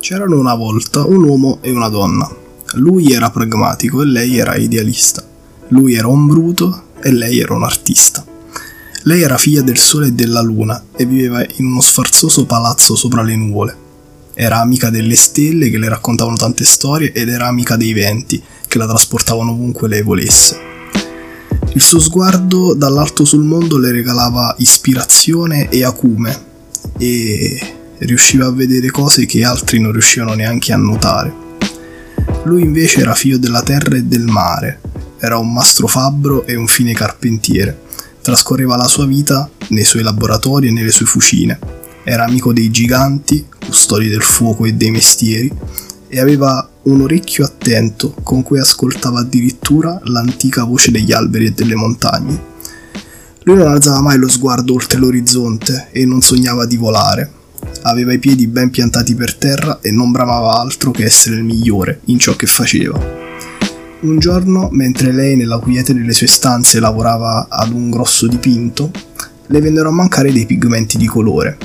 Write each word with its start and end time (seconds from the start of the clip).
C'erano 0.00 0.38
una 0.38 0.54
volta 0.54 1.04
un 1.04 1.24
uomo 1.24 1.58
e 1.60 1.70
una 1.72 1.88
donna. 1.88 2.30
Lui 2.74 3.12
era 3.12 3.30
pragmatico 3.30 4.00
e 4.02 4.06
lei 4.06 4.38
era 4.38 4.54
idealista. 4.54 5.22
Lui 5.68 5.94
era 5.94 6.06
un 6.06 6.26
bruto 6.26 6.84
e 7.02 7.10
lei 7.10 7.40
era 7.40 7.54
un 7.54 7.64
artista. 7.64 8.24
Lei 9.02 9.22
era 9.22 9.36
figlia 9.36 9.60
del 9.60 9.76
sole 9.76 10.06
e 10.06 10.12
della 10.12 10.40
luna 10.40 10.82
e 10.96 11.04
viveva 11.04 11.44
in 11.56 11.66
uno 11.66 11.80
sfarzoso 11.80 12.46
palazzo 12.46 12.94
sopra 12.94 13.22
le 13.22 13.36
nuvole. 13.36 13.76
Era 14.34 14.60
amica 14.60 14.88
delle 14.88 15.16
stelle 15.16 15.68
che 15.68 15.78
le 15.78 15.88
raccontavano 15.88 16.36
tante 16.36 16.64
storie 16.64 17.12
ed 17.12 17.28
era 17.28 17.48
amica 17.48 17.76
dei 17.76 17.92
venti 17.92 18.40
che 18.68 18.78
la 18.78 18.86
trasportavano 18.86 19.50
ovunque 19.50 19.88
lei 19.88 20.02
volesse. 20.02 20.60
Il 21.74 21.82
suo 21.82 21.98
sguardo 21.98 22.72
dall'alto 22.72 23.24
sul 23.24 23.42
mondo 23.42 23.78
le 23.78 23.90
regalava 23.90 24.54
ispirazione 24.58 25.68
e 25.68 25.84
acume 25.84 26.46
e 26.98 27.77
riusciva 28.00 28.46
a 28.46 28.52
vedere 28.52 28.90
cose 28.90 29.26
che 29.26 29.44
altri 29.44 29.80
non 29.80 29.92
riuscivano 29.92 30.34
neanche 30.34 30.72
a 30.72 30.76
notare. 30.76 31.46
Lui 32.44 32.62
invece 32.62 33.00
era 33.00 33.14
figlio 33.14 33.38
della 33.38 33.62
terra 33.62 33.96
e 33.96 34.02
del 34.02 34.24
mare, 34.24 34.80
era 35.20 35.38
un 35.38 35.52
mastro 35.52 35.88
fabbro 35.88 36.46
e 36.46 36.54
un 36.54 36.68
fine 36.68 36.92
carpentiere. 36.92 37.86
Trascorreva 38.22 38.76
la 38.76 38.86
sua 38.86 39.06
vita 39.06 39.50
nei 39.68 39.84
suoi 39.84 40.02
laboratori 40.02 40.68
e 40.68 40.70
nelle 40.70 40.92
sue 40.92 41.06
fucine. 41.06 41.58
Era 42.04 42.24
amico 42.24 42.52
dei 42.52 42.70
giganti, 42.70 43.46
custodi 43.64 44.08
del 44.08 44.22
fuoco 44.22 44.64
e 44.64 44.74
dei 44.74 44.90
mestieri, 44.90 45.52
e 46.06 46.20
aveva 46.20 46.68
un 46.82 47.02
orecchio 47.02 47.44
attento 47.44 48.14
con 48.22 48.42
cui 48.42 48.58
ascoltava 48.58 49.20
addirittura 49.20 50.00
l'antica 50.04 50.64
voce 50.64 50.90
degli 50.90 51.12
alberi 51.12 51.46
e 51.46 51.50
delle 51.50 51.74
montagne. 51.74 52.56
Lui 53.42 53.56
non 53.56 53.68
alzava 53.68 54.00
mai 54.00 54.18
lo 54.18 54.28
sguardo 54.28 54.74
oltre 54.74 54.98
l'orizzonte 54.98 55.88
e 55.90 56.04
non 56.06 56.20
sognava 56.20 56.64
di 56.64 56.76
volare, 56.76 57.32
Aveva 57.88 58.12
i 58.12 58.18
piedi 58.18 58.46
ben 58.46 58.68
piantati 58.68 59.14
per 59.14 59.34
terra 59.34 59.78
e 59.80 59.90
non 59.90 60.10
bramava 60.10 60.60
altro 60.60 60.90
che 60.90 61.04
essere 61.04 61.36
il 61.36 61.44
migliore 61.44 62.00
in 62.06 62.18
ciò 62.18 62.36
che 62.36 62.46
faceva. 62.46 63.00
Un 64.00 64.18
giorno, 64.18 64.68
mentre 64.72 65.10
lei 65.10 65.36
nella 65.36 65.58
quiete 65.58 65.94
delle 65.94 66.12
sue 66.12 66.26
stanze 66.26 66.80
lavorava 66.80 67.46
ad 67.48 67.72
un 67.72 67.88
grosso 67.88 68.26
dipinto, 68.26 68.90
le 69.46 69.60
vennero 69.62 69.88
a 69.88 69.92
mancare 69.92 70.30
dei 70.30 70.44
pigmenti 70.44 70.98
di 70.98 71.06
colore 71.06 71.56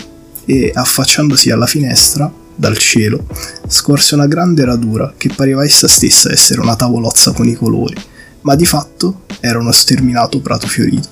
e, 0.45 0.71
affacciandosi 0.73 1.51
alla 1.51 1.65
finestra, 1.65 2.31
dal 2.55 2.77
cielo, 2.77 3.27
scorse 3.67 4.15
una 4.15 4.25
grande 4.25 4.63
radura 4.63 5.13
che 5.17 5.29
pareva 5.35 5.65
essa 5.65 5.89
stessa 5.89 6.31
essere 6.31 6.61
una 6.61 6.77
tavolozza 6.77 7.33
con 7.33 7.49
i 7.49 7.53
colori, 7.53 8.01
ma 8.43 8.55
di 8.55 8.65
fatto 8.65 9.23
era 9.41 9.59
uno 9.59 9.73
sterminato 9.73 10.39
prato 10.39 10.67
fiorito. 10.67 11.09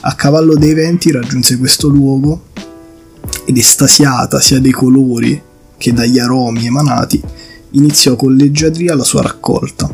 A 0.00 0.14
cavallo 0.14 0.54
dei 0.54 0.72
venti 0.72 1.10
raggiunse 1.10 1.58
questo 1.58 1.88
luogo 1.88 2.44
ed 3.46 3.56
estasiata 3.56 4.40
sia 4.40 4.60
dei 4.60 4.72
colori 4.72 5.40
che 5.78 5.92
dagli 5.92 6.18
aromi 6.18 6.66
emanati, 6.66 7.22
iniziò 7.70 8.16
con 8.16 8.34
leggiadria 8.34 8.94
la 8.94 9.04
sua 9.04 9.22
raccolta. 9.22 9.88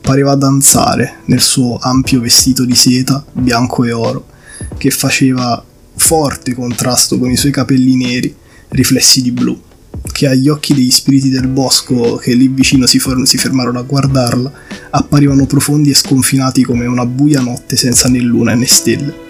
Pareva 0.00 0.34
danzare 0.34 1.20
nel 1.26 1.40
suo 1.40 1.78
ampio 1.80 2.20
vestito 2.20 2.64
di 2.64 2.74
seta, 2.74 3.24
bianco 3.32 3.84
e 3.84 3.92
oro, 3.92 4.26
che 4.76 4.90
faceva 4.90 5.62
forte 5.96 6.54
contrasto 6.54 7.18
con 7.18 7.30
i 7.30 7.36
suoi 7.36 7.52
capelli 7.52 7.96
neri, 7.96 8.34
riflessi 8.68 9.22
di 9.22 9.32
blu, 9.32 9.58
che 10.12 10.28
agli 10.28 10.48
occhi 10.48 10.74
degli 10.74 10.90
spiriti 10.90 11.30
del 11.30 11.48
bosco 11.48 12.16
che 12.16 12.34
lì 12.34 12.48
vicino 12.48 12.86
si, 12.86 12.98
for- 12.98 13.26
si 13.26 13.38
fermarono 13.38 13.78
a 13.78 13.82
guardarla, 13.82 14.52
apparivano 14.90 15.46
profondi 15.46 15.90
e 15.90 15.94
sconfinati 15.94 16.62
come 16.64 16.86
una 16.86 17.06
buia 17.06 17.40
notte 17.40 17.76
senza 17.76 18.08
né 18.08 18.20
luna 18.20 18.54
né 18.54 18.66
stelle. 18.66 19.23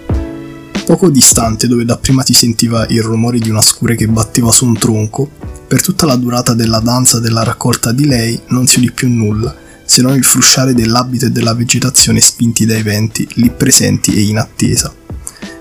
Poco 0.85 1.09
distante, 1.09 1.67
dove 1.67 1.83
dapprima 1.83 2.23
si 2.23 2.33
sentiva 2.33 2.85
il 2.89 3.01
rumore 3.01 3.39
di 3.39 3.49
una 3.49 3.61
scure 3.61 3.95
che 3.95 4.07
batteva 4.07 4.51
su 4.51 4.67
un 4.67 4.77
tronco, 4.77 5.27
per 5.67 5.81
tutta 5.81 6.05
la 6.05 6.15
durata 6.15 6.53
della 6.53 6.79
danza 6.79 7.19
della 7.19 7.41
raccolta 7.41 7.91
di 7.91 8.05
lei 8.05 8.39
non 8.49 8.67
si 8.67 8.77
udì 8.77 8.91
più 8.91 9.09
nulla, 9.09 9.53
se 9.83 10.03
non 10.03 10.15
il 10.15 10.23
frusciare 10.23 10.75
dell'abito 10.75 11.25
e 11.25 11.31
della 11.31 11.55
vegetazione 11.55 12.19
spinti 12.19 12.67
dai 12.67 12.83
venti, 12.83 13.27
lì 13.33 13.49
presenti 13.49 14.13
e 14.13 14.21
in 14.21 14.37
attesa. 14.37 14.93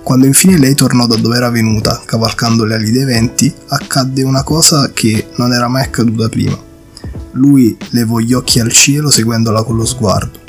Quando 0.02 0.26
infine 0.26 0.58
lei 0.58 0.74
tornò 0.74 1.06
da 1.06 1.16
dove 1.16 1.36
era 1.36 1.48
venuta, 1.48 2.02
cavalcando 2.04 2.66
le 2.66 2.74
ali 2.74 2.90
dei 2.90 3.04
venti, 3.04 3.52
accadde 3.68 4.22
una 4.24 4.42
cosa 4.42 4.92
che 4.92 5.28
non 5.36 5.54
era 5.54 5.68
mai 5.68 5.84
accaduta 5.84 6.28
prima. 6.28 6.62
Lui 7.32 7.74
levò 7.90 8.18
gli 8.18 8.34
occhi 8.34 8.60
al 8.60 8.70
cielo 8.70 9.10
seguendola 9.10 9.62
con 9.62 9.76
lo 9.76 9.86
sguardo. 9.86 10.43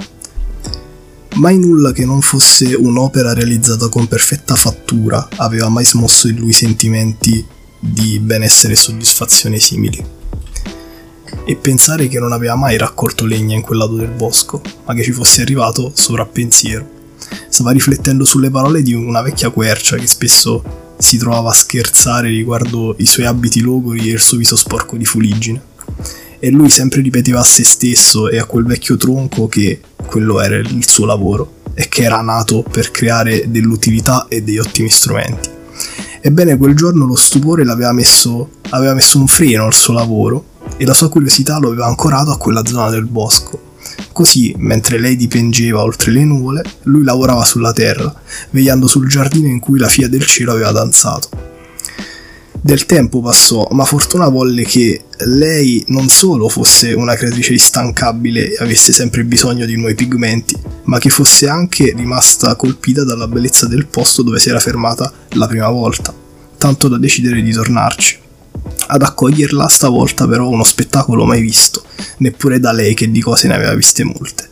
Mai 1.35 1.59
nulla 1.59 1.91
che 1.91 2.06
non 2.06 2.22
fosse 2.22 2.75
un'opera 2.75 3.34
realizzata 3.34 3.90
con 3.90 4.07
perfetta 4.07 4.56
fattura 4.56 5.28
aveva 5.35 5.68
mai 5.68 5.84
smosso 5.84 6.29
in 6.29 6.38
lui 6.38 6.53
sentimenti 6.53 7.46
di 7.78 8.19
benessere 8.19 8.72
e 8.72 8.78
soddisfazione 8.78 9.59
simili. 9.59 10.01
E 11.46 11.56
pensare 11.57 12.07
che 12.07 12.19
non 12.19 12.31
aveva 12.31 12.56
mai 12.56 12.78
raccolto 12.78 13.25
legna 13.25 13.53
in 13.53 13.62
quel 13.62 13.79
lato 13.79 13.96
del 13.97 14.12
bosco, 14.12 14.62
ma 14.85 14.94
che 14.94 15.03
ci 15.03 15.12
fosse 15.12 15.41
arrivato 15.41 15.91
sovrappensiero. 15.94 16.90
Stava 17.50 17.72
riflettendo 17.72 18.23
sulle 18.23 18.50
parole 18.50 18.81
di 18.81 18.94
una 18.94 19.22
vecchia 19.22 19.50
quercia 19.50 19.97
che 19.97 20.07
spesso 20.07 20.63
si 20.97 21.17
trovava 21.17 21.50
a 21.50 21.53
scherzare 21.53 22.29
riguardo 22.29 22.96
i 23.00 23.06
suoi 23.06 23.25
abiti 23.25 23.59
logori 23.59 24.09
e 24.09 24.13
il 24.13 24.22
suo 24.22 24.38
viso 24.38 24.56
sporco 24.56 24.96
di 24.96 25.06
fuliggine. 25.06 25.62
E 26.40 26.51
lui 26.51 26.69
sempre 26.69 27.01
ripeteva 27.01 27.40
a 27.40 27.44
se 27.44 27.63
stesso 27.63 28.29
e 28.29 28.38
a 28.38 28.46
quel 28.46 28.66
vecchio 28.66 28.97
tronco 28.97 29.47
che 29.47 29.79
quello 30.06 30.41
era 30.41 30.57
il 30.57 30.88
suo 30.88 31.06
lavoro 31.06 31.53
e 31.73 31.88
che 31.90 32.03
era 32.03 32.22
nato 32.22 32.63
per 32.63 32.91
creare 32.91 33.50
dell'utilità 33.50 34.28
e 34.29 34.41
degli 34.41 34.57
ottimi 34.57 34.90
strumenti. 34.90 35.50
Ebbene, 36.22 36.57
quel 36.57 36.75
giorno 36.75 37.06
lo 37.06 37.16
stupore 37.16 37.63
l'aveva 37.63 37.91
messo, 37.91 38.50
aveva 38.69 38.94
messo 38.94 39.19
un 39.19 39.28
freno 39.28 39.66
al 39.66 39.73
suo 39.73 39.94
lavoro 39.94 40.46
e 40.78 40.85
la 40.85 40.94
sua 40.94 41.09
curiosità 41.09 41.59
lo 41.59 41.68
aveva 41.68 41.85
ancorato 41.85 42.31
a 42.31 42.38
quella 42.38 42.66
zona 42.66 42.90
del 42.90 43.06
bosco. 43.06 43.73
Così, 44.12 44.53
mentre 44.57 44.97
lei 44.97 45.16
dipingeva 45.16 45.84
oltre 45.84 46.12
le 46.12 46.23
nuvole, 46.23 46.63
lui 46.84 47.03
lavorava 47.03 47.44
sulla 47.44 47.73
terra, 47.73 48.13
vegliando 48.50 48.88
sul 48.88 49.07
giardino 49.07 49.47
in 49.47 49.59
cui 49.59 49.78
la 49.78 49.88
figlia 49.88 50.07
del 50.07 50.25
cielo 50.25 50.53
aveva 50.53 50.72
danzato. 50.72 51.44
Del 52.66 52.88
tempo 52.88 53.22
passò, 53.22 53.68
ma 53.74 53.86
fortuna 53.86 54.28
volle 54.28 54.64
che 54.64 55.03
lei 55.26 55.84
non 55.90 56.09
solo 56.09 56.50
fosse 56.50 56.94
una 56.94 57.14
creatrice 57.14 57.53
instancabile 57.53 58.53
e 58.53 58.64
avesse 58.64 58.92
sempre 58.92 59.24
bisogno 59.24 59.68
di 59.68 59.76
nuovi 59.76 59.94
pigmenti, 59.94 60.58
ma 60.86 60.98
che 60.98 61.09
fosse 61.09 61.48
anche 61.48 61.94
rimasta 61.96 62.56
colpita 62.56 63.03
dalla 63.03 63.28
bellezza 63.28 63.68
del 63.68 63.86
posto 63.86 64.24
dove 64.24 64.40
si 64.40 64.50
era 64.50 64.59
fermata 64.59 65.14
la 65.34 65.46
prima 65.46 65.70
volta, 65.70 66.12
tanto 66.58 66.88
da 66.88 66.98
decidere 66.98 67.44
di 67.44 67.52
tornarci. 67.52 68.18
Ad 68.88 69.03
accoglierla 69.03 69.68
stavolta 69.68 70.28
però 70.28 70.50
uno 70.50 70.64
spettacolo 70.64 71.24
mai 71.24 71.42
visto, 71.42 71.84
neppure 72.18 72.59
da 72.59 72.72
lei 72.72 72.96
che 72.96 73.12
di 73.12 73.22
cose 73.22 73.47
ne 73.47 73.53
aveva 73.53 73.76
viste 73.76 74.03
molte. 74.03 74.50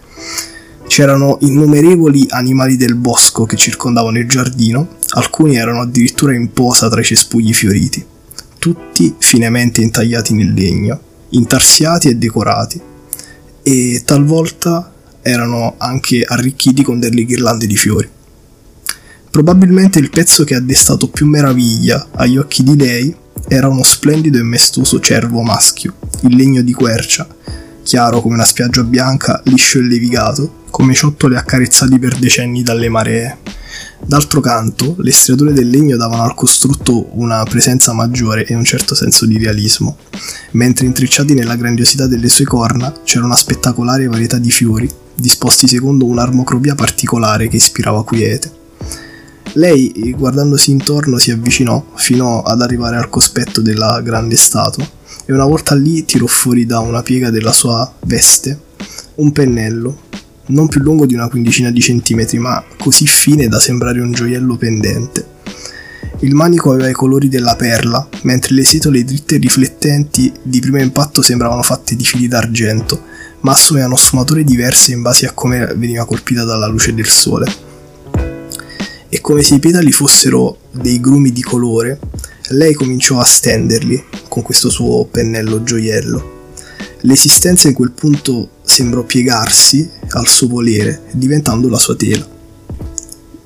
C'erano 0.94 1.40
innumerevoli 1.42 2.28
animali 2.30 2.78
del 2.78 2.94
bosco 2.94 3.46
che 3.46 3.56
circondavano 3.56 4.20
il 4.20 4.30
giardino, 4.30 4.98
alcuni 5.16 5.56
erano 5.56 5.82
addirittura 5.82 6.36
in 6.36 6.54
posa 6.54 6.88
tra 6.88 7.02
i 7.02 7.04
cespugli 7.04 7.52
fioriti, 7.52 8.06
tutti 8.60 9.16
finemente 9.18 9.82
intagliati 9.82 10.36
nel 10.36 10.54
legno, 10.54 11.02
intarsiati 11.30 12.10
e 12.10 12.16
decorati, 12.16 12.80
e 13.64 14.04
talvolta 14.06 14.94
erano 15.24 15.74
anche 15.80 16.22
arricchiti 16.22 16.84
con 16.84 17.00
delle 17.00 17.26
ghirlande 17.26 17.66
di 17.66 17.76
fiori. 17.76 18.08
Probabilmente 19.32 19.98
il 19.98 20.12
pezzo 20.12 20.44
che 20.44 20.54
ha 20.54 20.60
destato 20.60 21.10
più 21.10 21.26
meraviglia 21.26 22.10
agli 22.12 22.38
occhi 22.38 22.62
di 22.62 22.78
lei 22.78 23.16
era 23.48 23.68
uno 23.68 23.82
splendido 23.82 24.38
e 24.38 24.44
maestoso 24.44 25.00
cervo 25.00 25.42
maschio, 25.42 25.96
in 26.22 26.38
legno 26.38 26.62
di 26.62 26.74
quercia, 26.74 27.28
chiaro 27.82 28.22
come 28.22 28.36
una 28.36 28.46
spiaggia 28.46 28.84
bianca, 28.84 29.42
liscio 29.46 29.80
e 29.80 29.82
levigato, 29.82 30.62
come 30.74 30.96
ciottoli 30.96 31.36
accarezzati 31.36 32.00
per 32.00 32.18
decenni 32.18 32.64
dalle 32.64 32.90
maree. 32.90 33.38
D'altro 34.04 34.42
canto, 34.42 34.96
le 34.98 35.12
striature 35.12 35.54
del 35.54 35.70
legno 35.70 35.98
davano 35.98 36.24
al 36.24 36.34
costrutto 36.34 37.10
una 37.12 37.44
presenza 37.44 37.94
maggiore 37.94 38.44
e 38.48 38.56
un 38.56 38.64
certo 38.64 38.96
senso 38.96 39.28
di 39.28 39.38
realismo, 39.38 39.98
mentre 40.54 40.88
intrecciati 40.88 41.36
nella 41.36 41.56
grandiosità 41.56 42.08
delle 42.08 42.28
sue 42.28 42.46
corna 42.46 42.92
c'era 43.04 43.24
una 43.24 43.36
spettacolare 43.36 44.08
varietà 44.08 44.40
di 44.40 44.50
fiori, 44.50 44.90
disposti 45.14 45.68
secondo 45.68 46.06
un'armocropia 46.06 46.74
particolare 46.74 47.48
che 47.50 47.58
ispirava 47.58 48.04
quiete. 48.04 48.52
Lei, 49.54 50.16
guardandosi 50.18 50.72
intorno, 50.72 51.20
si 51.20 51.30
avvicinò 51.30 51.86
fino 51.94 52.42
ad 52.42 52.64
arrivare 52.64 52.98
al 52.98 53.10
cospetto 53.10 53.62
della 53.62 54.02
grande 54.02 54.36
statua 54.36 54.90
e 55.24 55.34
una 55.34 55.46
volta 55.46 55.76
lì 55.76 56.04
tirò 56.04 56.26
fuori 56.26 56.66
da 56.66 56.80
una 56.80 57.04
piega 57.04 57.30
della 57.30 57.52
sua 57.52 57.94
veste 58.06 58.72
un 59.16 59.32
pennello 59.32 60.23
non 60.48 60.68
più 60.68 60.82
lungo 60.82 61.06
di 61.06 61.14
una 61.14 61.30
quindicina 61.30 61.72
di 61.72 61.80
centimetri, 61.80 62.40
ma 62.40 62.64
così 62.78 63.06
fine 63.08 63.48
da 63.48 63.60
sembrare 63.60 64.02
un 64.02 64.12
gioiello 64.12 64.58
pendente. 64.58 65.32
Il 66.20 66.36
manico 66.36 66.72
aveva 66.72 66.90
i 66.90 66.94
colori 66.94 67.28
della 67.28 67.56
perla, 67.56 68.08
mentre 68.22 68.56
le 68.56 68.64
setole 68.64 69.04
dritte 69.04 69.36
e 69.36 69.40
riflettenti 69.40 70.32
di 70.42 70.60
primo 70.60 70.80
impatto 70.80 71.22
sembravano 71.22 71.62
fatte 71.64 71.96
di 71.96 72.04
fili 72.04 72.28
d'argento, 72.28 73.02
ma 73.42 73.52
assumevano 73.52 73.96
sfumature 73.96 74.44
diverse 74.44 74.94
in 74.94 75.02
base 75.02 75.26
a 75.26 75.32
come 75.34 75.66
veniva 75.76 76.06
colpita 76.06 76.44
dalla 76.44 76.68
luce 76.68 76.94
del 76.94 77.08
sole. 77.08 77.46
E 79.10 79.22
come 79.22 79.44
se 79.44 79.56
i 79.56 79.60
petali 79.60 79.92
fossero 79.92 80.58
dei 80.72 81.00
grumi 81.00 81.32
di 81.32 81.42
colore, 81.42 82.00
lei 82.50 82.74
cominciò 82.74 83.20
a 83.20 83.24
stenderli 83.24 84.04
con 84.28 84.44
questo 84.44 84.70
suo 84.70 85.06
pennello 85.06 85.64
gioiello. 85.64 86.32
L'esistenza 87.02 87.68
in 87.68 87.74
quel 87.74 87.92
punto 87.92 88.50
sembrò 88.64 89.04
piegarsi 89.04 89.90
al 90.10 90.28
suo 90.28 90.48
volere, 90.48 91.04
diventando 91.12 91.70
la 91.70 91.78
sua 91.78 91.96
tela. 91.96 92.28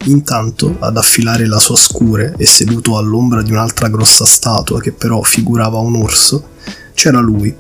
Intanto, 0.05 0.77
ad 0.79 0.95
affilare 0.95 1.47
la 1.47 1.59
sua 1.59 1.75
scure 1.75 2.33
e 2.37 2.45
seduto 2.45 2.97
all'ombra 2.97 3.41
di 3.41 3.51
un'altra 3.51 3.89
grossa 3.89 4.25
statua 4.25 4.79
che 4.79 4.93
però 4.93 5.21
figurava 5.21 5.79
un 5.79 5.95
orso, 5.97 6.49
c'era 6.93 7.19
lui, 7.19 7.53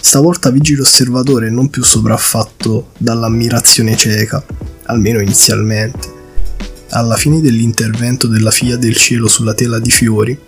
stavolta 0.00 0.50
vigile 0.50 0.82
osservatore 0.82 1.50
non 1.50 1.68
più 1.68 1.84
sopraffatto 1.84 2.92
dall'ammirazione 2.96 3.96
cieca, 3.96 4.42
almeno 4.86 5.20
inizialmente. 5.20 6.18
Alla 6.90 7.16
fine 7.16 7.40
dell'intervento 7.40 8.26
della 8.26 8.50
figlia 8.50 8.76
del 8.76 8.96
cielo 8.96 9.28
sulla 9.28 9.54
tela 9.54 9.78
di 9.78 9.90
fiori, 9.90 10.38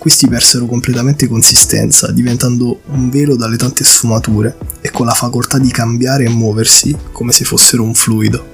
questi 0.00 0.28
persero 0.28 0.64
completamente 0.64 1.28
consistenza, 1.28 2.10
diventando 2.10 2.80
un 2.86 3.10
velo 3.10 3.36
dalle 3.36 3.58
tante 3.58 3.84
sfumature 3.84 4.56
e 4.80 4.90
con 4.90 5.04
la 5.04 5.12
facoltà 5.12 5.58
di 5.58 5.70
cambiare 5.70 6.24
e 6.24 6.30
muoversi 6.30 6.96
come 7.12 7.32
se 7.32 7.44
fossero 7.44 7.82
un 7.82 7.92
fluido. 7.92 8.46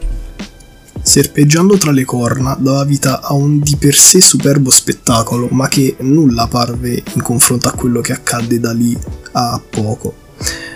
Serpeggiando 1.00 1.78
tra 1.78 1.92
le 1.92 2.04
corna 2.04 2.56
dava 2.58 2.82
vita 2.82 3.22
a 3.22 3.32
un 3.34 3.60
di 3.60 3.76
per 3.76 3.94
sé 3.94 4.20
superbo 4.20 4.70
spettacolo, 4.70 5.46
ma 5.52 5.68
che 5.68 5.94
nulla 6.00 6.48
parve 6.48 7.00
in 7.12 7.22
confronto 7.22 7.68
a 7.68 7.72
quello 7.72 8.00
che 8.00 8.12
accadde 8.12 8.58
da 8.58 8.72
lì 8.72 8.98
a 9.30 9.62
poco. 9.70 10.16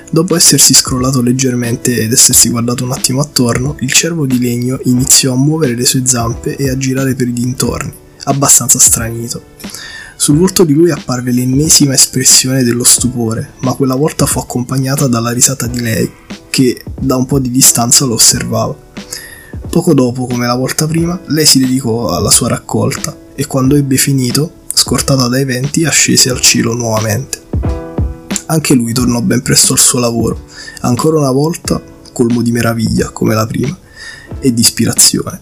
Dopo 0.08 0.36
essersi 0.36 0.72
scrollato 0.72 1.20
leggermente 1.20 1.98
ed 1.98 2.12
essersi 2.12 2.48
guardato 2.48 2.84
un 2.84 2.92
attimo 2.92 3.20
attorno, 3.20 3.74
il 3.80 3.90
cervo 3.90 4.24
di 4.24 4.38
legno 4.38 4.78
iniziò 4.84 5.32
a 5.32 5.36
muovere 5.36 5.74
le 5.74 5.84
sue 5.84 6.06
zampe 6.06 6.54
e 6.54 6.70
a 6.70 6.76
girare 6.76 7.16
per 7.16 7.26
i 7.26 7.32
dintorni, 7.32 7.92
abbastanza 8.22 8.78
stranito. 8.78 9.42
Sul 10.20 10.36
volto 10.36 10.64
di 10.64 10.74
lui 10.74 10.90
apparve 10.90 11.30
l'ennesima 11.30 11.94
espressione 11.94 12.62
dello 12.62 12.84
stupore, 12.84 13.52
ma 13.60 13.72
quella 13.72 13.94
volta 13.94 14.26
fu 14.26 14.38
accompagnata 14.38 15.06
dalla 15.06 15.30
risata 15.30 15.66
di 15.66 15.80
lei, 15.80 16.12
che 16.50 16.82
da 17.00 17.16
un 17.16 17.24
po' 17.24 17.38
di 17.38 17.50
distanza 17.50 18.04
lo 18.04 18.12
osservava. 18.14 18.76
Poco 19.70 19.94
dopo, 19.94 20.26
come 20.26 20.46
la 20.46 20.56
volta 20.56 20.86
prima, 20.86 21.18
lei 21.28 21.46
si 21.46 21.58
dedicò 21.58 22.10
alla 22.10 22.28
sua 22.28 22.48
raccolta 22.48 23.16
e 23.34 23.46
quando 23.46 23.76
ebbe 23.76 23.96
finito, 23.96 24.56
scortata 24.74 25.26
dai 25.26 25.46
venti, 25.46 25.86
ascese 25.86 26.28
al 26.28 26.42
cielo 26.42 26.74
nuovamente. 26.74 27.40
Anche 28.44 28.74
lui 28.74 28.92
tornò 28.92 29.22
ben 29.22 29.40
presto 29.40 29.72
al 29.72 29.78
suo 29.78 30.00
lavoro, 30.00 30.44
ancora 30.82 31.16
una 31.16 31.32
volta 31.32 31.82
colmo 32.12 32.42
di 32.42 32.52
meraviglia, 32.52 33.08
come 33.08 33.34
la 33.34 33.46
prima, 33.46 33.74
e 34.38 34.52
di 34.52 34.60
ispirazione. 34.60 35.40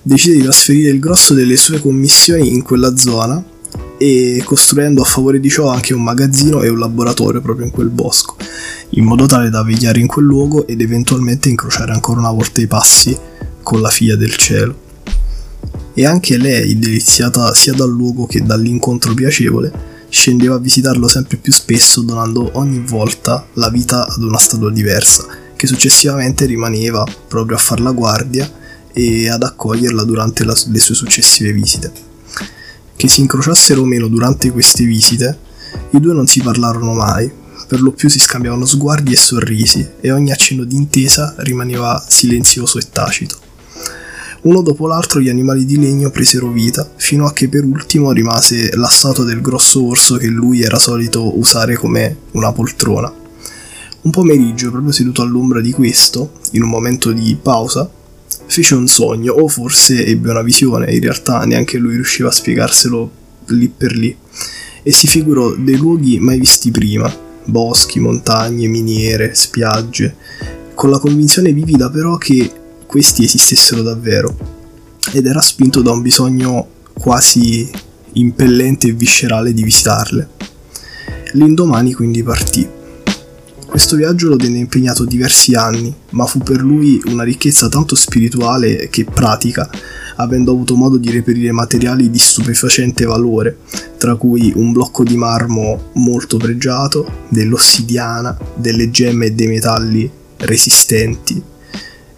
Decise 0.00 0.36
di 0.36 0.42
trasferire 0.42 0.90
il 0.90 1.00
grosso 1.00 1.34
delle 1.34 1.56
sue 1.56 1.80
commissioni 1.80 2.52
in 2.54 2.62
quella 2.62 2.96
zona 2.96 3.58
e 4.02 4.40
costruendo 4.46 5.02
a 5.02 5.04
favore 5.04 5.40
di 5.40 5.50
ciò 5.50 5.68
anche 5.68 5.92
un 5.92 6.02
magazzino 6.02 6.62
e 6.62 6.70
un 6.70 6.78
laboratorio 6.78 7.42
proprio 7.42 7.66
in 7.66 7.70
quel 7.70 7.90
bosco, 7.90 8.34
in 8.90 9.04
modo 9.04 9.26
tale 9.26 9.50
da 9.50 9.62
vegliare 9.62 10.00
in 10.00 10.06
quel 10.06 10.24
luogo 10.24 10.66
ed 10.66 10.80
eventualmente 10.80 11.50
incrociare 11.50 11.92
ancora 11.92 12.20
una 12.20 12.30
volta 12.30 12.62
i 12.62 12.66
passi 12.66 13.14
con 13.62 13.82
la 13.82 13.90
figlia 13.90 14.16
del 14.16 14.34
cielo. 14.36 14.74
E 15.92 16.06
anche 16.06 16.38
lei, 16.38 16.78
deliziata 16.78 17.52
sia 17.52 17.74
dal 17.74 17.90
luogo 17.90 18.24
che 18.24 18.42
dall'incontro 18.42 19.12
piacevole, 19.12 19.70
scendeva 20.08 20.54
a 20.54 20.60
visitarlo 20.60 21.06
sempre 21.06 21.36
più 21.36 21.52
spesso 21.52 22.00
donando 22.00 22.52
ogni 22.54 22.78
volta 22.78 23.46
la 23.54 23.68
vita 23.68 24.06
ad 24.06 24.22
una 24.22 24.38
statua 24.38 24.70
diversa, 24.70 25.26
che 25.54 25.66
successivamente 25.66 26.46
rimaneva 26.46 27.04
proprio 27.28 27.56
a 27.58 27.60
far 27.60 27.80
la 27.80 27.92
guardia 27.92 28.50
e 28.94 29.28
ad 29.28 29.42
accoglierla 29.42 30.04
durante 30.04 30.44
la, 30.44 30.54
le 30.68 30.78
sue 30.78 30.94
successive 30.94 31.52
visite. 31.52 32.08
Che 33.00 33.08
si 33.08 33.22
incrociassero 33.22 33.80
o 33.80 33.86
meno 33.86 34.08
durante 34.08 34.50
queste 34.50 34.84
visite, 34.84 35.38
i 35.92 36.00
due 36.00 36.12
non 36.12 36.26
si 36.26 36.42
parlarono 36.42 36.92
mai, 36.92 37.32
per 37.66 37.80
lo 37.80 37.92
più 37.92 38.10
si 38.10 38.20
scambiavano 38.20 38.66
sguardi 38.66 39.14
e 39.14 39.16
sorrisi 39.16 39.88
e 40.02 40.10
ogni 40.10 40.32
accenno 40.32 40.64
di 40.64 40.76
intesa 40.76 41.34
rimaneva 41.38 42.04
silenzioso 42.06 42.76
e 42.76 42.82
tacito. 42.92 43.38
Uno 44.42 44.60
dopo 44.60 44.86
l'altro 44.86 45.18
gli 45.18 45.30
animali 45.30 45.64
di 45.64 45.78
legno 45.78 46.10
presero 46.10 46.50
vita, 46.50 46.92
fino 46.94 47.24
a 47.24 47.32
che 47.32 47.48
per 47.48 47.64
ultimo 47.64 48.12
rimase 48.12 48.76
la 48.76 48.88
statua 48.88 49.24
del 49.24 49.40
grosso 49.40 49.82
orso 49.86 50.18
che 50.18 50.26
lui 50.26 50.60
era 50.60 50.78
solito 50.78 51.38
usare 51.38 51.76
come 51.76 52.14
una 52.32 52.52
poltrona. 52.52 53.10
Un 54.02 54.10
pomeriggio, 54.10 54.70
proprio 54.70 54.92
seduto 54.92 55.22
all'ombra 55.22 55.62
di 55.62 55.72
questo, 55.72 56.32
in 56.50 56.64
un 56.64 56.68
momento 56.68 57.12
di 57.12 57.34
pausa, 57.40 57.90
fece 58.50 58.74
un 58.74 58.88
sogno, 58.88 59.34
o 59.34 59.46
forse 59.46 60.04
ebbe 60.04 60.30
una 60.30 60.42
visione, 60.42 60.92
in 60.92 61.00
realtà 61.00 61.44
neanche 61.44 61.78
lui 61.78 61.94
riusciva 61.94 62.28
a 62.28 62.32
spiegarselo 62.32 63.10
lì 63.46 63.72
per 63.74 63.94
lì, 63.94 64.14
e 64.82 64.92
si 64.92 65.06
figurò 65.06 65.54
dei 65.54 65.76
luoghi 65.76 66.18
mai 66.18 66.40
visti 66.40 66.72
prima, 66.72 67.14
boschi, 67.44 68.00
montagne, 68.00 68.66
miniere, 68.66 69.34
spiagge, 69.36 70.16
con 70.74 70.90
la 70.90 70.98
convinzione 70.98 71.52
vivida 71.52 71.90
però 71.90 72.16
che 72.16 72.50
questi 72.86 73.22
esistessero 73.24 73.82
davvero 73.82 74.34
ed 75.12 75.26
era 75.26 75.40
spinto 75.40 75.80
da 75.80 75.92
un 75.92 76.02
bisogno 76.02 76.66
quasi 76.92 77.70
impellente 78.14 78.88
e 78.88 78.92
viscerale 78.92 79.52
di 79.52 79.62
visitarle. 79.62 80.28
L'indomani 81.34 81.92
quindi 81.92 82.22
partì. 82.24 82.68
Questo 83.70 83.94
viaggio 83.94 84.28
lo 84.28 84.36
tenne 84.36 84.58
impegnato 84.58 85.04
diversi 85.04 85.54
anni, 85.54 85.94
ma 86.10 86.26
fu 86.26 86.40
per 86.40 86.60
lui 86.60 87.00
una 87.04 87.22
ricchezza 87.22 87.68
tanto 87.68 87.94
spirituale 87.94 88.88
che 88.90 89.04
pratica, 89.04 89.70
avendo 90.16 90.50
avuto 90.50 90.74
modo 90.74 90.96
di 90.96 91.08
reperire 91.12 91.52
materiali 91.52 92.10
di 92.10 92.18
stupefacente 92.18 93.04
valore, 93.04 93.58
tra 93.96 94.16
cui 94.16 94.52
un 94.56 94.72
blocco 94.72 95.04
di 95.04 95.16
marmo 95.16 95.90
molto 95.94 96.36
pregiato, 96.36 97.26
dell'ossidiana, 97.28 98.36
delle 98.56 98.90
gemme 98.90 99.26
e 99.26 99.32
dei 99.34 99.46
metalli 99.46 100.10
resistenti, 100.38 101.40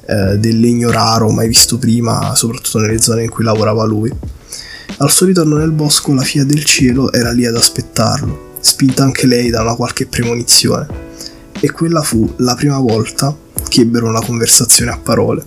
eh, 0.07 0.39
del 0.39 0.59
legno 0.59 0.91
raro 0.91 1.31
mai 1.31 1.49
visto 1.49 1.77
prima, 1.77 2.35
soprattutto 2.35 2.79
nelle 2.79 2.99
zone 2.99 3.25
in 3.25 3.31
cui 3.31 3.45
lavorava 3.45 3.85
lui. 3.85 4.11
Al 4.97 5.11
suo 5.11 5.27
ritorno 5.27 5.59
nel 5.59 5.73
bosco 5.73 6.15
la 6.15 6.23
figlia 6.23 6.45
del 6.45 6.65
cielo 6.65 7.13
era 7.13 7.31
lì 7.31 7.45
ad 7.45 7.57
aspettarlo, 7.57 8.55
spinta 8.61 9.03
anche 9.03 9.27
lei 9.27 9.51
da 9.51 9.61
una 9.61 9.75
qualche 9.75 10.07
premonizione. 10.07 11.11
E 11.65 11.71
quella 11.71 12.03
fu 12.03 12.29
la 12.39 12.57
prima 12.57 12.81
volta 12.81 13.37
che 13.69 13.83
ebbero 13.83 14.09
una 14.09 14.21
conversazione 14.21 14.91
a 14.91 14.99
parole, 14.99 15.47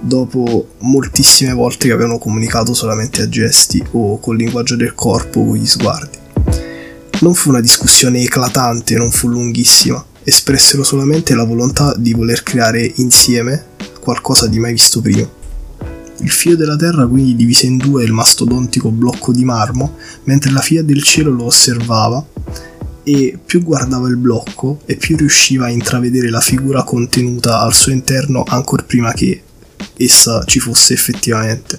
dopo 0.00 0.68
moltissime 0.78 1.52
volte 1.52 1.88
che 1.88 1.92
avevano 1.92 2.16
comunicato 2.16 2.72
solamente 2.72 3.20
a 3.20 3.28
gesti 3.28 3.84
o 3.90 4.18
col 4.18 4.38
linguaggio 4.38 4.76
del 4.76 4.94
corpo 4.94 5.40
o 5.40 5.48
con 5.48 5.56
gli 5.56 5.66
sguardi. 5.66 6.16
Non 7.20 7.34
fu 7.34 7.50
una 7.50 7.60
discussione 7.60 8.22
eclatante, 8.22 8.96
non 8.96 9.10
fu 9.10 9.28
lunghissima, 9.28 10.02
espressero 10.24 10.82
solamente 10.84 11.34
la 11.34 11.44
volontà 11.44 11.94
di 11.98 12.14
voler 12.14 12.42
creare 12.42 12.90
insieme 12.96 13.66
qualcosa 14.00 14.46
di 14.46 14.58
mai 14.58 14.72
visto 14.72 15.02
prima. 15.02 15.28
Il 16.20 16.30
filo 16.30 16.56
della 16.56 16.76
terra 16.76 17.06
quindi 17.06 17.36
divise 17.36 17.66
in 17.66 17.76
due 17.76 18.04
il 18.04 18.12
mastodontico 18.12 18.90
blocco 18.90 19.32
di 19.32 19.44
marmo, 19.44 19.96
mentre 20.24 20.50
la 20.50 20.60
figlia 20.60 20.82
del 20.82 21.02
cielo 21.02 21.30
lo 21.30 21.44
osservava 21.44 22.24
e 23.02 23.38
più 23.44 23.62
guardava 23.62 24.08
il 24.08 24.16
blocco 24.16 24.80
e 24.86 24.96
più 24.96 25.16
riusciva 25.16 25.66
a 25.66 25.70
intravedere 25.70 26.30
la 26.30 26.40
figura 26.40 26.82
contenuta 26.82 27.60
al 27.60 27.74
suo 27.74 27.92
interno 27.92 28.44
ancora 28.46 28.82
prima 28.82 29.12
che 29.12 29.42
essa 29.96 30.44
ci 30.44 30.60
fosse 30.60 30.94
effettivamente. 30.94 31.78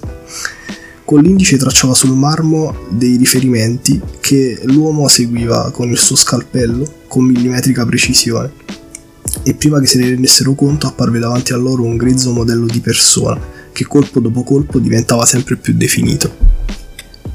Con 1.04 1.20
l'indice 1.20 1.56
tracciava 1.56 1.94
sul 1.94 2.16
marmo 2.16 2.74
dei 2.88 3.16
riferimenti 3.16 4.00
che 4.20 4.60
l'uomo 4.64 5.08
seguiva 5.08 5.70
con 5.70 5.90
il 5.90 5.98
suo 5.98 6.16
scalpello 6.16 7.00
con 7.08 7.24
millimetrica 7.24 7.84
precisione. 7.84 8.50
E 9.42 9.54
prima 9.54 9.80
che 9.80 9.86
se 9.86 9.98
ne 9.98 10.08
rendessero 10.08 10.54
conto 10.54 10.86
apparve 10.86 11.18
davanti 11.18 11.52
a 11.52 11.56
loro 11.56 11.82
un 11.82 11.96
grezzo 11.96 12.32
modello 12.32 12.66
di 12.66 12.80
persona, 12.80 13.40
che 13.72 13.84
colpo 13.84 14.20
dopo 14.20 14.42
colpo 14.42 14.78
diventava 14.78 15.26
sempre 15.26 15.56
più 15.56 15.74
definito. 15.74 16.51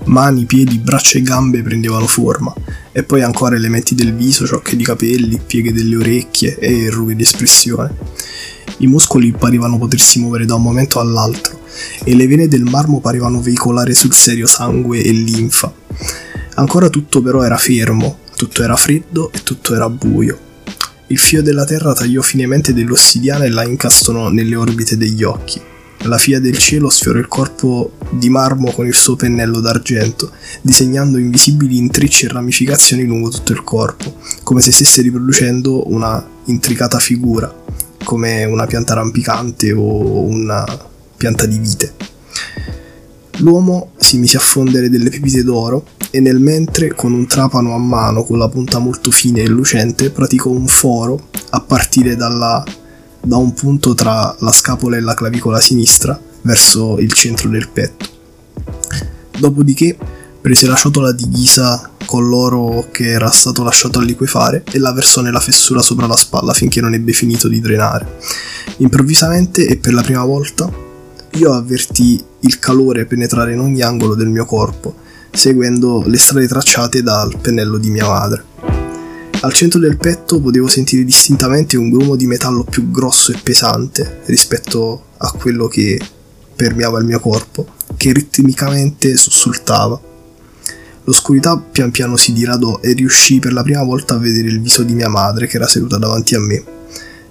Mani, 0.08 0.46
piedi, 0.46 0.78
braccia 0.78 1.18
e 1.18 1.22
gambe 1.22 1.62
prendevano 1.62 2.08
forma, 2.08 2.54
e 2.94 3.04
poi 3.04 3.22
ancora 3.24 3.58
elementi 3.58 3.94
del 3.94 4.16
viso, 4.16 4.48
ciocche 4.48 4.78
di 4.78 4.84
capelli, 4.84 5.40
pieghe 5.46 5.74
delle 5.74 5.98
orecchie 5.98 6.58
e 6.58 6.90
rughe 6.90 7.14
di 7.14 7.24
espressione. 7.24 7.94
I 8.78 8.88
muscoli 8.88 9.34
parevano 9.34 9.78
potersi 9.78 10.20
muovere 10.20 10.46
da 10.46 10.56
un 10.56 10.62
momento 10.62 11.02
all'altro, 11.02 11.60
e 12.06 12.16
le 12.16 12.26
vene 12.26 12.48
del 12.48 12.64
marmo 12.64 13.02
parevano 13.02 13.42
veicolare 13.42 13.94
sul 13.94 14.14
serio 14.14 14.48
sangue 14.48 15.04
e 15.04 15.12
linfa. 15.12 15.74
Ancora 16.56 16.90
tutto 16.90 17.22
però 17.22 17.44
era 17.44 17.58
fermo, 17.58 18.20
tutto 18.38 18.64
era 18.64 18.78
freddo 18.78 19.30
e 19.34 19.44
tutto 19.44 19.76
era 19.76 19.90
buio. 19.90 20.40
Il 21.08 21.18
fio 21.18 21.42
della 21.42 21.66
terra 21.66 21.94
tagliò 21.94 22.22
finemente 22.22 22.74
dell'ossidiana 22.74 23.44
e 23.44 23.50
la 23.50 23.66
incastonò 23.66 24.30
nelle 24.30 24.56
orbite 24.56 24.96
degli 24.96 25.24
occhi. 25.24 25.62
La 26.01 26.18
figlia 26.18 26.39
del 26.39 26.58
cielo 26.58 26.89
sfiorò 26.89 27.20
il 27.20 27.27
corpo 27.27 27.94
di 28.12 28.30
marmo 28.30 28.72
con 28.72 28.86
il 28.86 28.94
suo 28.94 29.16
pennello 29.16 29.60
d'argento, 29.60 30.32
disegnando 30.62 31.18
invisibili 31.18 31.77
intrecci 31.77 32.25
e 32.25 32.30
ramificazioni 32.30 33.04
lungo 33.04 33.30
tutto 33.30 33.51
il 33.51 33.63
corpo, 33.63 34.16
come 34.44 34.62
se 34.62 34.72
stesse 34.72 35.01
riproducendo 35.01 35.92
una 35.92 36.25
intricata 36.46 37.00
figura, 37.00 37.54
come 38.04 38.46
una 38.46 38.66
pianta 38.66 38.94
rampicante 38.94 39.74
o 39.74 40.22
una 40.24 40.66
pianta 41.18 41.46
di 41.46 41.58
vite. 41.58 41.94
L'uomo 43.39 43.92
si 43.98 44.18
mise 44.18 44.38
a 44.38 44.39
fondere 44.39 44.89
delle 44.89 45.10
pepite 45.10 45.44
d'oro 45.44 45.86
e 46.10 46.20
nel 46.20 46.39
mentre, 46.39 46.94
con 46.94 47.12
un 47.13 47.27
trapano 47.27 47.74
a 47.74 47.77
mano 47.77 48.24
con 48.24 48.38
la 48.38 48.48
punta 48.48 48.80
molto 48.80 49.12
fine 49.12 49.42
e 49.42 49.48
lucente, 49.48 50.10
praticò 50.10 50.50
un 50.50 50.68
foro 50.68 51.27
a 51.50 51.60
partire 51.60 52.16
dalla, 52.16 52.63
da 53.27 53.36
un 53.36 53.53
punto 53.53 53.93
tra 53.93 54.34
la 54.39 54.51
scapola 54.53 54.96
e 54.96 55.01
la 55.01 55.13
clavicola 55.13 55.60
sinistra 55.60 56.17
verso 56.43 56.98
il 56.98 57.12
centro 57.12 57.50
del 57.50 57.67
petto. 57.67 58.07
Dopodiché 59.38 59.98
prese 60.39 60.65
la 60.65 60.75
ciotola 60.75 61.12
di 61.12 61.27
ghisa 61.27 61.91
con 62.05 62.29
l'oro 62.29 62.88
che 62.89 63.10
era 63.10 63.29
stato 63.29 63.63
lasciato 63.63 64.00
a 64.00 64.01
liquefare 64.01 64.63
e 64.72 64.79
la 64.79 64.93
versò 64.93 65.19
nella 65.19 65.41
fessura 65.41 65.81
sopra 65.81 66.07
la 66.07 66.15
spalla 66.15 66.53
finché 66.53 66.79
non 66.79 66.93
ebbe 66.93 67.12
finito 67.12 67.50
di 67.50 67.60
drenare. 67.60 68.19
Improvvisamente 68.77 69.67
e 69.67 69.75
per 69.75 69.93
la 69.93 70.03
prima 70.03 70.24
volta 70.24 70.72
io 71.34 71.53
avvertii 71.53 72.24
il 72.39 72.60
calore 72.60 73.05
penetrare 73.05 73.51
in 73.51 73.60
ogni 73.60 73.81
angolo 73.81 74.15
del 74.15 74.29
mio 74.29 74.46
corpo, 74.46 74.96
seguendo 75.34 76.01
le 76.05 76.17
strade 76.17 76.48
tracciate 76.48 77.03
dal 77.03 77.38
pennello 77.41 77.77
di 77.77 77.89
mia 77.89 78.07
madre. 78.07 78.66
Al 79.39 79.53
centro 79.53 79.79
del 79.79 79.98
petto 79.98 80.41
potevo 80.41 80.67
sentire 80.67 81.03
distintamente 81.03 81.77
un 81.77 81.91
grumo 81.91 82.15
di 82.15 82.25
metallo 82.25 82.63
più 82.63 82.89
grosso 82.89 83.32
e 83.32 83.38
pesante 83.41 84.22
rispetto 84.25 85.10
a 85.17 85.32
quello 85.32 85.67
che 85.67 86.01
permeava 86.56 86.98
il 86.98 87.06
mio 87.06 87.20
corpo, 87.20 87.67
che 87.98 88.13
ritmicamente 88.13 89.15
sussultava. 89.15 90.01
L'oscurità 91.03 91.56
pian 91.56 91.91
piano 91.91 92.15
si 92.15 92.34
diradò 92.34 92.79
e 92.82 92.94
riuscii 92.94 93.39
per 93.39 93.53
la 93.53 93.62
prima 93.62 93.84
volta 93.84 94.15
a 94.15 94.17
vedere 94.17 94.48
il 94.48 94.60
viso 94.60 94.82
di 94.82 94.96
mia 94.96 95.08
madre 95.08 95.46
che 95.46 95.58
era 95.58 95.67
seduta 95.67 95.98
davanti 95.98 96.34
a 96.34 96.39
me. 96.39 96.63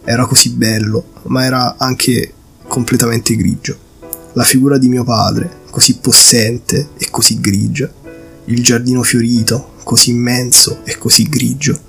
Era 0.05 0.27
così 0.27 0.51
bello, 0.51 1.07
ma 1.25 1.45
era 1.45 1.75
anche 1.77 2.33
completamente 2.69 3.35
grigio. 3.35 3.77
La 4.35 4.45
figura 4.45 4.79
di 4.79 4.89
mio 4.89 5.03
padre, 5.03 5.63
così 5.71 5.99
possente 5.99 6.91
e 6.99 7.09
così 7.11 7.41
grigia. 7.41 7.93
Il 8.45 8.63
giardino 8.63 9.03
fiorito, 9.03 9.73
così 9.83 10.11
immenso 10.11 10.83
e 10.85 10.97
così 10.99 11.25
grigio. 11.25 11.86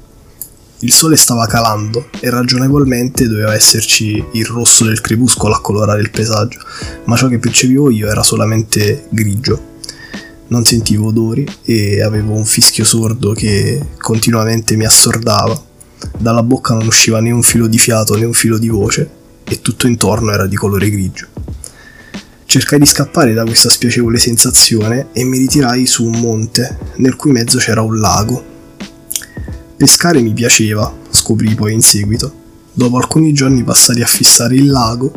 Il 0.80 0.94
sole 0.94 1.16
stava 1.16 1.46
calando 1.48 2.10
e 2.20 2.30
ragionevolmente 2.30 3.28
doveva 3.28 3.54
esserci 3.54 4.24
il 4.34 4.46
rosso 4.46 4.86
del 4.86 5.02
crepuscolo 5.02 5.54
a 5.54 5.62
colorare 5.62 6.02
il 6.02 6.12
paesaggio, 6.12 6.60
ma 7.06 7.16
ciò 7.16 7.28
che 7.28 7.40
percepivo 7.40 7.90
io 7.90 8.08
era 8.08 8.24
solamente 8.24 9.08
grigio 9.10 9.76
non 10.48 10.64
sentivo 10.64 11.08
odori 11.08 11.46
e 11.64 12.02
avevo 12.02 12.34
un 12.34 12.46
fischio 12.46 12.86
sordo 12.86 13.34
che 13.34 13.82
continuamente 13.98 14.76
mi 14.76 14.86
assordava. 14.86 15.62
Dalla 16.18 16.44
bocca 16.44 16.74
non 16.74 16.88
usciva 16.88 17.20
né 17.20 17.32
un 17.32 17.42
filo 17.42 17.68
di 17.68 17.78
fiato 17.78 18.16
né 18.16 18.26
un 18.26 18.34
filo 18.34 18.58
di 18.58 18.70
voce 18.70 19.10
e 19.44 19.62
tutto 19.62 19.88
intorno 19.88 20.32
era 20.32 20.48
di 20.48 20.56
colore 20.56 20.90
grigio. 20.90 21.28
Cercai 22.46 22.80
di 22.80 22.86
scappare 22.86 23.34
da 23.34 23.44
questa 23.44 23.70
spiacevole 23.70 24.18
sensazione 24.18 25.08
e 25.12 25.24
mi 25.26 25.38
ritirai 25.38 25.86
su 25.86 26.06
un 26.06 26.20
monte, 26.20 26.78
nel 26.98 27.16
cui 27.16 27.32
mezzo 27.32 27.58
c'era 27.58 27.82
un 27.82 28.00
lago. 28.00 28.56
Pescare 29.78 30.22
mi 30.22 30.34
piaceva, 30.34 30.92
scoprì 31.12 31.54
poi 31.54 31.72
in 31.72 31.84
seguito. 31.84 32.34
Dopo 32.74 32.98
alcuni 32.98 33.32
giorni 33.32 33.64
passati 33.64 34.02
a 34.02 34.08
fissare 34.08 34.56
il 34.56 34.72
lago, 34.72 35.14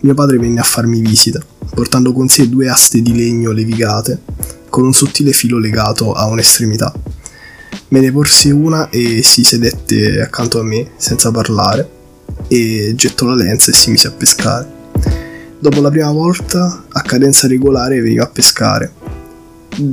mio 0.00 0.14
padre 0.14 0.38
venne 0.38 0.58
a 0.58 0.64
farmi 0.64 1.00
visita, 1.00 1.40
portando 1.72 2.12
con 2.12 2.26
sé 2.26 2.48
due 2.48 2.68
aste 2.68 3.00
di 3.00 3.14
legno 3.14 3.52
levigate 3.52 4.22
con 4.68 4.86
un 4.86 4.92
sottile 4.92 5.32
filo 5.32 5.56
legato 5.56 6.14
a 6.14 6.26
un'estremità. 6.26 6.92
Me 7.90 8.00
ne 8.00 8.10
porsi 8.10 8.50
una 8.50 8.90
e 8.90 9.22
si 9.22 9.44
sedette 9.44 10.20
accanto 10.20 10.58
a 10.58 10.64
me 10.64 10.90
senza 10.96 11.30
parlare 11.30 11.88
e 12.48 12.94
gettò 12.96 13.26
la 13.26 13.36
lenza 13.36 13.70
e 13.70 13.74
si 13.74 13.90
mise 13.90 14.08
a 14.08 14.12
pescare. 14.12 14.68
Dopo 15.60 15.80
la 15.80 15.90
prima 15.90 16.10
volta, 16.10 16.86
a 16.88 17.02
cadenza 17.02 17.46
regolare 17.46 18.00
veniva 18.00 18.24
a 18.24 18.28
pescare, 18.28 18.92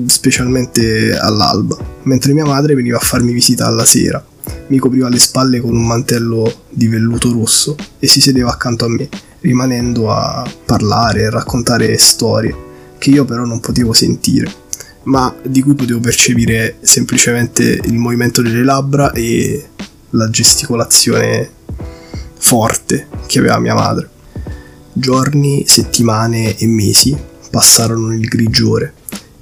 specialmente 0.07 1.15
all'alba, 1.15 1.88
mentre 2.03 2.33
mia 2.33 2.45
madre 2.45 2.75
veniva 2.75 2.97
a 2.97 3.01
farmi 3.01 3.33
visita 3.33 3.65
alla 3.65 3.85
sera. 3.85 4.23
Mi 4.67 4.77
copriva 4.77 5.09
le 5.09 5.19
spalle 5.19 5.59
con 5.59 5.75
un 5.75 5.85
mantello 5.85 6.63
di 6.69 6.87
velluto 6.87 7.31
rosso 7.31 7.75
e 7.99 8.07
si 8.07 8.21
sedeva 8.21 8.51
accanto 8.51 8.85
a 8.85 8.89
me, 8.89 9.07
rimanendo 9.41 10.11
a 10.11 10.49
parlare 10.65 11.21
e 11.21 11.29
raccontare 11.29 11.97
storie 11.97 12.67
che 12.97 13.09
io 13.11 13.25
però 13.25 13.45
non 13.45 13.59
potevo 13.59 13.93
sentire 13.93 14.67
ma 15.03 15.33
di 15.41 15.61
cui 15.61 15.73
potevo 15.73 15.99
percepire 15.99 16.77
semplicemente 16.81 17.63
il 17.63 17.95
movimento 17.95 18.41
delle 18.41 18.63
labbra 18.63 19.11
e 19.11 19.69
la 20.11 20.29
gesticolazione 20.29 21.49
forte 22.37 23.07
che 23.27 23.39
aveva 23.39 23.59
mia 23.59 23.73
madre. 23.73 24.09
Giorni, 24.93 25.65
settimane 25.65 26.57
e 26.57 26.67
mesi 26.67 27.17
passarono 27.49 28.07
nel 28.07 28.27
grigiore 28.27 28.93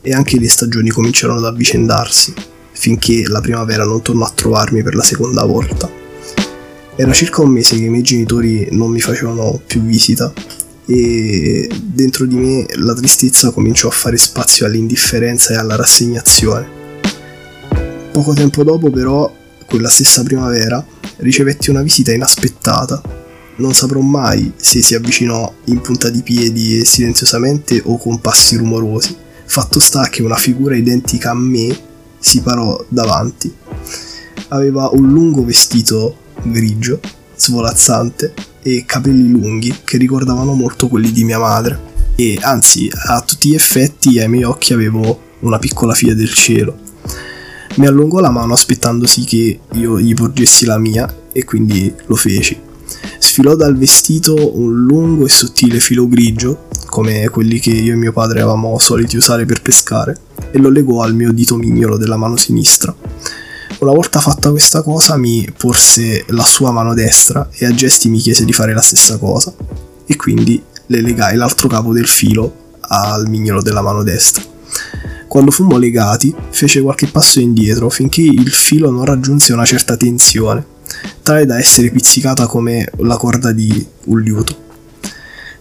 e 0.07 0.13
anche 0.13 0.39
le 0.39 0.47
stagioni 0.47 0.89
cominciarono 0.89 1.39
ad 1.39 1.45
avvicendarsi, 1.45 2.33
finché 2.71 3.27
la 3.27 3.41
primavera 3.41 3.83
non 3.83 4.01
tornò 4.01 4.23
a 4.23 4.31
trovarmi 4.33 4.81
per 4.81 4.95
la 4.95 5.03
seconda 5.03 5.43
volta. 5.43 5.91
Era 6.95 7.11
circa 7.11 7.41
un 7.41 7.49
mese 7.49 7.75
che 7.75 7.83
i 7.83 7.89
miei 7.89 8.03
genitori 8.03 8.69
non 8.71 8.89
mi 8.89 9.01
facevano 9.01 9.61
più 9.67 9.81
visita 9.81 10.31
e 10.85 11.69
dentro 11.83 12.25
di 12.25 12.37
me 12.37 12.65
la 12.75 12.93
tristezza 12.93 13.51
cominciò 13.51 13.89
a 13.89 13.91
fare 13.91 14.15
spazio 14.15 14.65
all'indifferenza 14.65 15.53
e 15.53 15.57
alla 15.57 15.75
rassegnazione. 15.75 16.65
Poco 18.13 18.33
tempo 18.33 18.63
dopo 18.63 18.89
però, 18.89 19.29
quella 19.65 19.89
stessa 19.89 20.23
primavera, 20.23 20.83
ricevetti 21.17 21.69
una 21.69 21.81
visita 21.81 22.13
inaspettata. 22.13 23.01
Non 23.57 23.73
saprò 23.73 23.99
mai 23.99 24.53
se 24.55 24.81
si 24.81 24.95
avvicinò 24.95 25.53
in 25.65 25.81
punta 25.81 26.09
di 26.09 26.21
piedi 26.21 26.79
e 26.79 26.85
silenziosamente 26.85 27.81
o 27.83 27.97
con 27.97 28.21
passi 28.21 28.55
rumorosi. 28.55 29.25
Fatto 29.47 29.79
sta 29.79 30.09
che 30.09 30.21
una 30.21 30.35
figura 30.35 30.75
identica 30.75 31.31
a 31.31 31.33
me 31.33 31.75
si 32.19 32.41
parò 32.41 32.85
davanti. 32.89 33.51
Aveva 34.49 34.89
un 34.91 35.09
lungo 35.09 35.43
vestito 35.43 36.15
grigio, 36.43 36.99
svolazzante, 37.35 38.33
e 38.61 38.83
capelli 38.85 39.29
lunghi 39.29 39.73
che 39.83 39.97
ricordavano 39.97 40.53
molto 40.53 40.89
quelli 40.89 41.11
di 41.11 41.23
mia 41.23 41.39
madre. 41.39 41.95
E 42.15 42.37
anzi, 42.41 42.91
a 43.07 43.21
tutti 43.21 43.49
gli 43.49 43.55
effetti 43.55 44.19
ai 44.19 44.27
miei 44.27 44.43
occhi 44.43 44.73
avevo 44.73 45.21
una 45.39 45.57
piccola 45.57 45.93
figlia 45.93 46.13
del 46.13 46.33
cielo. 46.33 46.77
Mi 47.75 47.87
allungò 47.87 48.19
la 48.19 48.31
mano 48.31 48.53
aspettandosi 48.53 49.23
che 49.23 49.59
io 49.73 49.99
gli 49.99 50.13
porgessi 50.13 50.65
la 50.65 50.77
mia 50.77 51.07
e 51.31 51.45
quindi 51.45 51.93
lo 52.07 52.15
feci. 52.15 52.59
Sfilò 53.19 53.55
dal 53.55 53.77
vestito 53.77 54.57
un 54.57 54.83
lungo 54.83 55.25
e 55.25 55.29
sottile 55.29 55.79
filo 55.79 56.07
grigio, 56.07 56.66
come 56.97 57.29
quelli 57.29 57.59
che 57.59 57.69
io 57.69 57.93
e 57.93 57.95
mio 57.95 58.11
padre 58.11 58.41
avevamo 58.41 58.79
soliti 58.79 59.17
usare 59.17 59.45
per 59.45 59.61
pescare, 59.61 60.17
e 60.49 60.57
lo 60.57 60.71
legò 60.71 61.03
al 61.03 61.13
mio 61.13 61.31
dito 61.31 61.55
mignolo 61.55 61.95
della 61.95 62.17
mano 62.17 62.37
sinistra. 62.37 62.91
Una 63.81 63.91
volta 63.91 64.19
fatta 64.19 64.49
questa 64.49 64.81
cosa 64.81 65.15
mi 65.15 65.47
porse 65.55 66.25
la 66.29 66.41
sua 66.41 66.71
mano 66.71 66.95
destra 66.95 67.49
e 67.51 67.67
a 67.67 67.71
gesti 67.71 68.09
mi 68.09 68.17
chiese 68.17 68.45
di 68.45 68.51
fare 68.51 68.73
la 68.73 68.81
stessa 68.81 69.19
cosa 69.19 69.53
e 70.07 70.15
quindi 70.15 70.59
le 70.87 71.01
legai 71.01 71.35
l'altro 71.35 71.67
capo 71.67 71.93
del 71.93 72.07
filo 72.07 72.73
al 72.79 73.29
mignolo 73.29 73.61
della 73.61 73.83
mano 73.83 74.01
destra. 74.01 74.43
Quando 75.27 75.51
fummo 75.51 75.77
legati, 75.77 76.33
fece 76.49 76.81
qualche 76.81 77.05
passo 77.05 77.39
indietro 77.39 77.91
finché 77.91 78.21
il 78.21 78.49
filo 78.49 78.89
non 78.89 79.05
raggiunse 79.05 79.53
una 79.53 79.65
certa 79.65 79.95
tensione, 79.95 80.65
tale 81.21 81.45
da 81.45 81.59
essere 81.59 81.91
pizzicata 81.91 82.47
come 82.47 82.89
la 83.01 83.17
corda 83.17 83.51
di 83.51 83.85
un 84.05 84.19
liuto. 84.19 84.65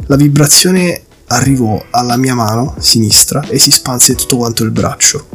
La 0.07 0.17
vibrazione 0.17 1.03
arrivò 1.29 1.83
alla 1.91 2.17
mia 2.17 2.35
mano 2.35 2.77
sinistra 2.79 3.47
e 3.49 3.59
si 3.59 3.71
spanse 3.71 4.15
tutto 4.15 4.37
quanto 4.37 4.65
il 4.65 4.71
braccio. 4.71 5.27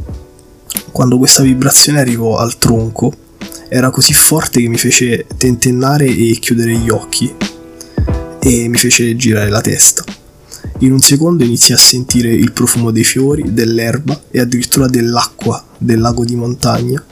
Quando 0.91 1.17
questa 1.17 1.43
vibrazione 1.43 1.99
arrivò 1.99 2.37
al 2.37 2.57
tronco, 2.57 3.13
era 3.69 3.89
così 3.89 4.13
forte 4.13 4.61
che 4.61 4.67
mi 4.67 4.77
fece 4.77 5.25
tentennare 5.37 6.05
e 6.05 6.37
chiudere 6.39 6.75
gli 6.75 6.89
occhi 6.89 7.33
e 8.39 8.67
mi 8.67 8.77
fece 8.77 9.15
girare 9.15 9.49
la 9.49 9.61
testa. 9.61 10.03
In 10.79 10.91
un 10.91 10.99
secondo 10.99 11.43
iniziai 11.43 11.77
a 11.77 11.81
sentire 11.81 12.29
il 12.29 12.51
profumo 12.51 12.91
dei 12.91 13.03
fiori, 13.03 13.53
dell'erba 13.53 14.19
e 14.31 14.39
addirittura 14.39 14.87
dell'acqua 14.87 15.63
del 15.77 15.99
lago 15.99 16.25
di 16.25 16.35
montagna, 16.35 17.03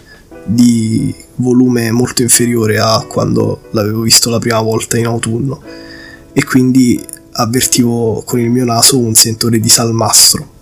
di 0.44 1.14
volume 1.36 1.92
molto 1.92 2.24
inferiore 2.24 2.80
a 2.80 3.06
quando 3.08 3.62
l'avevo 3.72 4.02
visto 4.02 4.30
la 4.30 4.40
prima 4.40 4.60
volta 4.60 4.98
in 4.98 5.06
autunno, 5.06 5.62
e 6.34 6.44
quindi 6.44 7.00
avvertivo 7.40 8.22
con 8.26 8.40
il 8.40 8.50
mio 8.50 8.66
naso 8.66 9.00
un 9.00 9.14
sentore 9.16 9.60
di 9.60 9.70
salmastro 9.70 10.58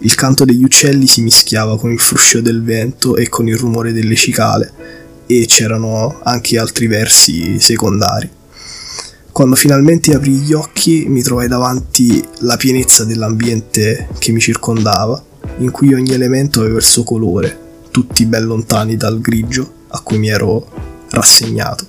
il 0.00 0.14
canto 0.14 0.44
degli 0.44 0.62
uccelli 0.62 1.06
si 1.06 1.22
mischiava 1.22 1.78
con 1.78 1.90
il 1.90 1.98
fruscio 1.98 2.42
del 2.42 2.62
vento 2.62 3.16
e 3.16 3.28
con 3.28 3.48
il 3.48 3.56
rumore 3.56 3.92
delle 3.92 4.14
cicale, 4.14 4.72
e 5.26 5.46
c'erano 5.46 6.20
anche 6.22 6.58
altri 6.58 6.86
versi 6.86 7.58
secondari. 7.58 8.28
Quando 9.32 9.56
finalmente 9.56 10.14
aprì 10.14 10.32
gli 10.32 10.52
occhi 10.52 11.06
mi 11.08 11.22
trovai 11.22 11.48
davanti 11.48 12.22
la 12.40 12.56
pienezza 12.56 13.04
dell'ambiente 13.04 14.08
che 14.18 14.32
mi 14.32 14.40
circondava, 14.40 15.22
in 15.58 15.70
cui 15.70 15.94
ogni 15.94 16.12
elemento 16.12 16.60
aveva 16.60 16.76
il 16.76 16.84
suo 16.84 17.02
colore, 17.02 17.58
tutti 17.90 18.26
ben 18.26 18.44
lontani 18.44 18.96
dal 18.96 19.20
grigio 19.20 19.72
a 19.88 20.00
cui 20.00 20.18
mi 20.18 20.28
ero 20.28 20.68
rassegnato. 21.10 21.86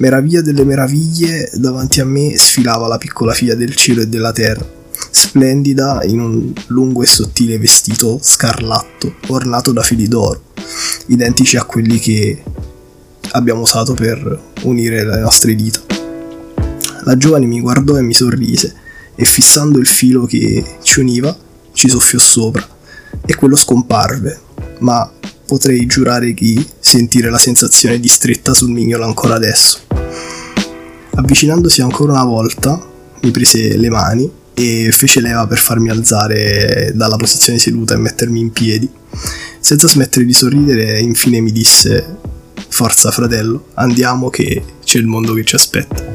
Meraviglia 0.00 0.40
delle 0.40 0.64
meraviglie, 0.64 1.50
davanti 1.56 2.00
a 2.00 2.06
me 2.06 2.34
sfilava 2.34 2.86
la 2.86 2.96
piccola 2.96 3.34
figlia 3.34 3.54
del 3.54 3.74
cielo 3.74 4.00
e 4.00 4.06
della 4.06 4.32
terra, 4.32 4.66
splendida 5.10 6.00
in 6.04 6.20
un 6.20 6.52
lungo 6.68 7.02
e 7.02 7.06
sottile 7.06 7.58
vestito 7.58 8.18
scarlatto 8.18 9.16
ornato 9.26 9.72
da 9.72 9.82
fili 9.82 10.08
d'oro, 10.08 10.44
identici 11.08 11.58
a 11.58 11.64
quelli 11.64 11.98
che 11.98 12.42
abbiamo 13.32 13.60
usato 13.60 13.92
per 13.92 14.40
unire 14.62 15.04
le 15.04 15.20
nostre 15.20 15.54
dita. 15.54 15.80
La 17.04 17.18
giovane 17.18 17.44
mi 17.44 17.60
guardò 17.60 17.98
e 17.98 18.02
mi 18.02 18.14
sorrise 18.14 18.74
e 19.14 19.24
fissando 19.26 19.78
il 19.78 19.86
filo 19.86 20.24
che 20.24 20.78
ci 20.82 21.00
univa 21.00 21.36
ci 21.74 21.90
soffiò 21.90 22.18
sopra 22.18 22.66
e 23.26 23.34
quello 23.34 23.54
scomparve, 23.54 24.40
ma 24.78 25.12
potrei 25.44 25.84
giurare 25.84 26.32
di 26.32 26.66
sentire 26.78 27.28
la 27.28 27.36
sensazione 27.36 28.00
di 28.00 28.08
stretta 28.08 28.54
sul 28.54 28.70
mignolo 28.70 29.04
ancora 29.04 29.34
adesso. 29.34 29.88
Avvicinandosi 31.20 31.82
ancora 31.82 32.12
una 32.12 32.24
volta, 32.24 32.82
mi 33.20 33.30
prese 33.30 33.76
le 33.76 33.90
mani 33.90 34.28
e 34.54 34.88
fece 34.90 35.20
leva 35.20 35.46
per 35.46 35.58
farmi 35.58 35.90
alzare 35.90 36.92
dalla 36.94 37.16
posizione 37.16 37.58
seduta 37.58 37.92
e 37.92 37.98
mettermi 37.98 38.40
in 38.40 38.50
piedi. 38.52 38.88
Senza 39.60 39.86
smettere 39.86 40.24
di 40.24 40.32
sorridere, 40.32 40.98
infine 40.98 41.40
mi 41.40 41.52
disse: 41.52 42.16
Forza, 42.68 43.10
fratello, 43.10 43.66
andiamo 43.74 44.30
che 44.30 44.64
c'è 44.82 44.98
il 44.98 45.06
mondo 45.06 45.34
che 45.34 45.44
ci 45.44 45.56
aspetta. 45.56 46.09